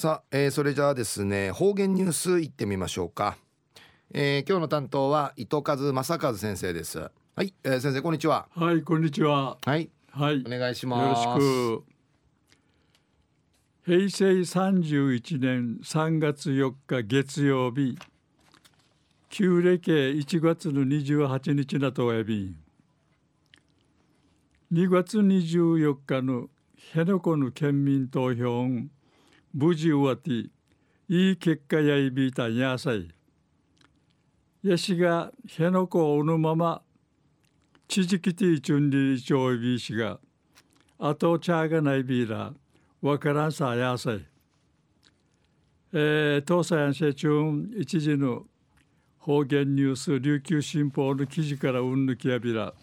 [0.00, 3.36] さあ、えー、それじゃあですね方言ニュースいってみましょうか、
[4.14, 7.00] えー、今日の担当は伊藤和正和先生です。
[7.36, 8.48] はい、えー、先生こんにちは。
[8.56, 9.58] はいこんにちは。
[9.62, 9.90] はい。
[10.10, 10.42] はい。
[10.46, 11.22] お願いします。
[11.22, 11.84] よろしく。
[13.84, 17.98] 平成31年3月4日月曜日
[19.28, 22.54] 旧暦1月の28日なとおやび
[24.72, 26.48] 2月24日の
[26.94, 28.66] 辺野古の県民投票
[29.52, 30.30] 無事終わって
[31.08, 33.08] いい結果やいびいたんやさい。
[34.62, 36.82] やしが辺野古をおぬまま
[37.88, 40.20] 地域ティチュンリチョウビーしが
[40.98, 42.52] あとチャーがないビーラ
[43.00, 44.24] わからんさやさい。
[45.92, 48.44] えー、東西安社中一時の
[49.18, 52.74] 方言ニュース琉球新報の記事からうんぬきやびら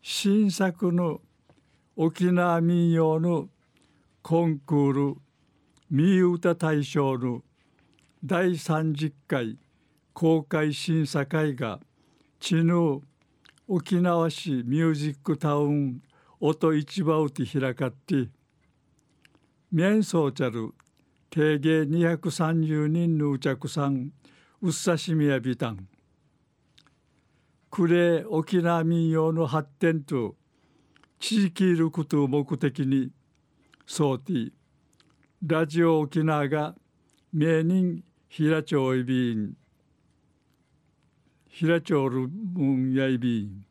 [0.00, 1.20] 新作の
[1.94, 3.48] 沖縄民謡の
[4.22, 5.16] コンクール
[5.90, 7.42] 民歌大賞の
[8.22, 9.58] 第30回
[10.12, 11.80] 公開審査会が
[12.38, 13.00] 知ぬ
[13.66, 16.02] 沖縄市ミュージックタウン
[16.38, 18.28] 音市場うて開かって
[19.72, 20.74] 面相ちゃる
[21.30, 24.12] 定芸230人のうちゃくさん
[24.60, 25.88] うっさしみやびたん。
[27.70, 30.34] 暮れ沖縄民謡の発展と
[31.20, 33.10] 地域いることを目的に
[33.92, 34.52] ソーティ
[35.44, 36.76] ラジオ沖縄が
[37.32, 39.54] 名人平町いびん
[41.48, 43.64] 平町るむんやいびん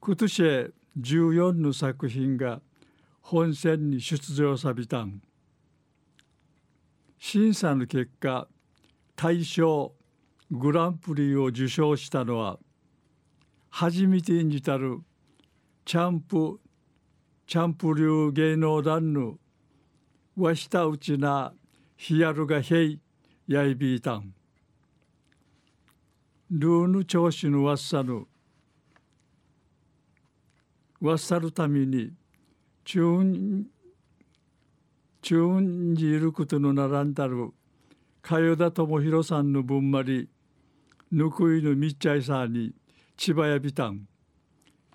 [0.00, 2.60] 今年14の作品が
[3.22, 5.22] 本選に出場さびたん。
[7.18, 8.46] 審査の結果
[9.16, 9.94] 大賞
[10.50, 12.58] グランプリを受賞したのは
[13.70, 14.98] 初めて演じたる
[15.86, 16.60] チャンプ
[17.46, 19.38] チャンプ流芸能団の
[20.36, 21.52] わしたうちな
[21.96, 22.98] ヒヤルがへい
[23.46, 24.34] やいびいたん。
[26.50, 28.26] ルーヌ調子のわっさぬ
[31.00, 32.12] わっさるために
[32.84, 33.66] チューン
[35.20, 37.50] チューンにいることのならんたる
[38.22, 40.28] かよだともひろさんの分まり
[41.12, 42.72] ぬくいのみっちゃいさに
[43.16, 44.08] 千葉やびたん。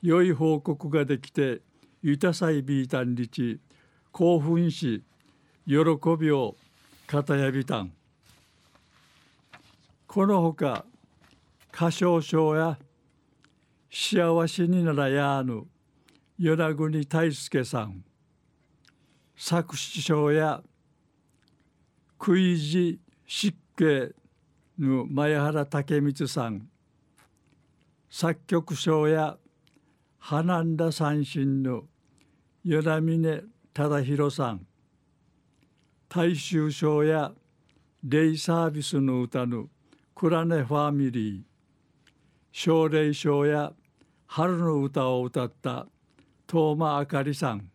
[0.01, 1.61] 良い報告ができて
[2.01, 3.59] ゆたさいびいたんりち
[4.11, 5.03] 興奮し
[5.65, 5.75] 喜
[6.17, 6.55] びを
[7.11, 7.91] 語やびたん。
[10.07, 10.85] このほか
[11.73, 12.77] 歌唱賞や
[13.91, 15.65] 幸せにならやぬ
[16.39, 18.03] 与那国大輔さん。
[19.35, 20.61] 作詞賞や
[22.17, 24.13] クイジ湿気
[24.79, 26.69] の前原武光さん。
[28.09, 29.38] 作曲賞や
[30.19, 31.85] 花んだ三振の
[32.63, 33.44] 与那峰
[33.74, 34.66] 忠宏さん。
[36.07, 37.31] 大衆賞や
[38.03, 39.69] デイサービスの歌の
[40.13, 41.41] クラネファミリー。
[42.52, 43.74] 奨励賞や
[44.28, 45.88] 春の歌を歌った
[46.50, 47.69] 東間あかりさん。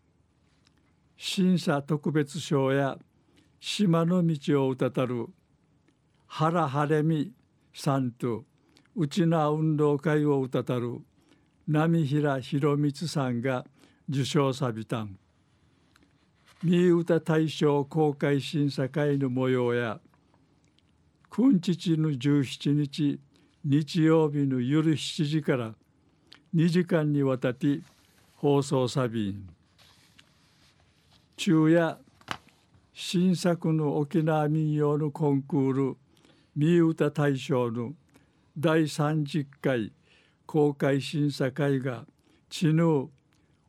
[1.16, 2.98] 審査特別賞や
[3.58, 5.26] 島の道を歌たる。
[6.26, 7.32] 原晴美
[7.72, 8.44] さんと
[8.94, 11.00] 内縄運動会を歌たる。
[11.66, 13.64] 波平博光さんが
[14.08, 15.16] 受賞さびたん。
[16.62, 20.00] 三歌大賞公開審査会の模様や
[21.30, 23.18] 君父の17日
[23.64, 25.74] 日曜日の夜7時から
[26.54, 27.80] 2時間にわたって
[28.36, 29.48] 放送さびん。
[31.36, 31.98] 昼夜
[32.92, 35.96] 新作の沖縄民謡のコンクール
[36.54, 37.94] 三歌大賞の
[38.56, 39.92] 第30回
[40.54, 42.04] 公開審査会が
[42.48, 43.10] 知ぬ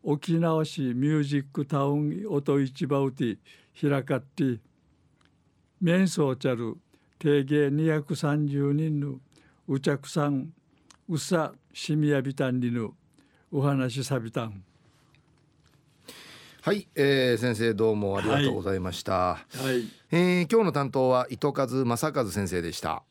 [0.03, 3.39] 沖縄市ミュージックタウン音市場うて
[3.81, 4.59] 開かって
[5.81, 6.77] 面相ちゃる
[7.17, 9.15] 定芸230人の
[9.67, 10.53] うちゃくさん
[11.09, 12.93] うさしみやびたんりの
[13.51, 14.63] お話さびたん。
[16.61, 23.03] はい、えー、先生どうもありがとうございました、はい、はい、えー、今日の担当は糸数正和先生でした